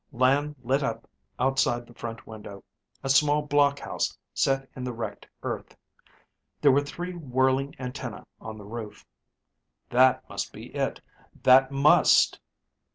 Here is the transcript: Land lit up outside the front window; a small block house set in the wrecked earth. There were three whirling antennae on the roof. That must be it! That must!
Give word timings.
Land 0.11 0.55
lit 0.63 0.81
up 0.81 1.07
outside 1.37 1.85
the 1.85 1.93
front 1.93 2.25
window; 2.25 2.63
a 3.03 3.09
small 3.09 3.43
block 3.43 3.77
house 3.77 4.17
set 4.33 4.67
in 4.75 4.83
the 4.83 4.91
wrecked 4.93 5.27
earth. 5.43 5.75
There 6.59 6.71
were 6.71 6.81
three 6.81 7.13
whirling 7.13 7.75
antennae 7.77 8.23
on 8.39 8.57
the 8.57 8.65
roof. 8.65 9.05
That 9.91 10.27
must 10.27 10.51
be 10.53 10.73
it! 10.73 11.01
That 11.43 11.69
must! 11.71 12.39